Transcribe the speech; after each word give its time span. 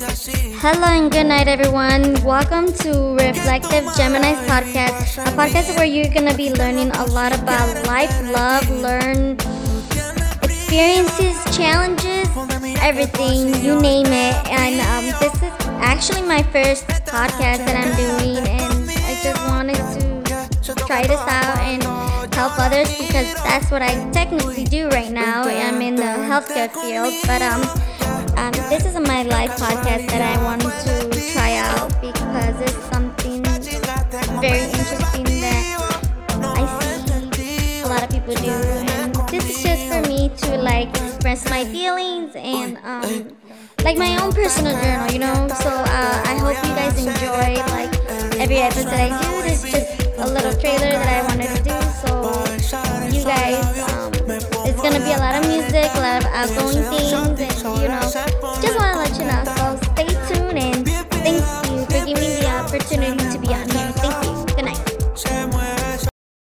Hello 0.00 0.88
and 0.88 1.12
good 1.12 1.26
night, 1.26 1.46
everyone. 1.46 2.14
Welcome 2.24 2.72
to 2.88 3.12
Reflective 3.20 3.84
Gemini's 4.00 4.40
podcast, 4.48 5.20
a 5.20 5.30
podcast 5.36 5.76
where 5.76 5.84
you're 5.84 6.08
gonna 6.08 6.32
be 6.32 6.50
learning 6.54 6.88
a 6.92 7.04
lot 7.04 7.38
about 7.38 7.68
life, 7.86 8.08
love, 8.32 8.64
learn 8.70 9.36
experiences, 10.40 11.36
challenges, 11.54 12.32
everything, 12.80 13.52
you 13.62 13.78
name 13.78 14.06
it. 14.06 14.34
And 14.48 14.80
um, 14.88 15.04
this 15.20 15.34
is 15.36 15.52
actually 15.84 16.22
my 16.22 16.44
first 16.44 16.86
podcast 17.04 17.68
that 17.68 17.76
I'm 17.76 17.92
doing, 18.00 18.38
and 18.40 18.88
I 19.04 19.20
just 19.20 19.44
wanted 19.52 19.76
to 20.64 20.74
try 20.86 21.06
this 21.06 21.20
out 21.28 21.58
and 21.60 21.82
help 22.32 22.58
others 22.58 22.88
because 22.96 23.34
that's 23.44 23.70
what 23.70 23.82
I 23.82 24.10
technically 24.12 24.64
do 24.64 24.88
right 24.88 25.12
now. 25.12 25.42
I'm 25.42 25.82
in 25.82 25.96
the 25.96 26.24
healthcare 26.24 26.72
field, 26.72 27.12
but 27.26 27.42
um 27.42 27.89
um, 28.40 28.52
this 28.70 28.86
is 28.86 28.94
my 28.94 29.22
live 29.22 29.50
podcast 29.50 30.08
that 30.08 30.22
I 30.22 30.42
wanted 30.42 30.72
to 30.88 31.32
try 31.32 31.56
out 31.58 31.90
because 32.00 32.56
it's 32.62 32.84
something 32.88 33.42
very 34.40 34.64
interesting 34.64 35.24
that 35.44 35.64
I 36.40 36.64
see 37.36 37.82
a 37.82 37.86
lot 37.86 38.02
of 38.02 38.08
people 38.08 38.34
do, 38.34 38.50
and 38.50 39.14
this 39.28 39.44
is 39.50 39.62
just 39.62 39.84
for 39.92 40.00
me 40.08 40.30
to 40.44 40.56
like 40.56 40.88
express 40.88 41.48
my 41.50 41.64
feelings 41.66 42.34
and 42.34 42.78
um, 42.82 43.36
like 43.84 43.98
my 43.98 44.16
own 44.22 44.32
personal 44.32 44.72
journal, 44.80 45.12
you 45.12 45.18
know. 45.18 45.48
So 45.60 45.68
uh, 45.68 46.22
I 46.24 46.38
hope 46.40 46.56
you 46.64 46.74
guys 46.74 46.96
enjoy 46.96 47.60
like 47.76 47.92
every 48.40 48.56
episode 48.56 48.86
that 48.86 49.12
I 49.12 49.20
do. 49.20 49.42
This 49.42 49.64
is 49.64 49.70
just 49.70 50.18
a 50.18 50.26
little 50.26 50.54
trailer 50.58 50.96
that 50.96 51.08
I 51.12 51.28
wanted 51.28 51.50
to 51.56 51.62
do, 51.62 51.76
so 52.00 52.08
you 53.12 53.22
guys. 53.22 53.60
Um, 53.92 54.10
it's 54.30 54.80
gonna 54.80 55.04
be 55.04 55.12
a 55.12 55.18
lot 55.18 55.34
of 55.34 55.46
music, 55.46 55.90
a 55.94 56.00
lot 56.00 56.24
of 56.24 56.30
outgoing 56.32 56.82
things, 56.88 57.12
and 57.12 57.82
you 57.82 57.88
know, 57.88 58.39
opportunity 62.72 63.28
to 63.30 63.38
be 63.38 63.48
100 63.48 63.69